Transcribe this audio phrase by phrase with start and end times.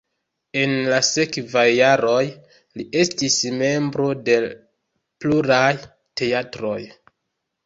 [0.59, 2.23] En la sekvaj jaroj
[2.79, 5.71] li estis membro de pluraj
[6.23, 6.77] teatroj.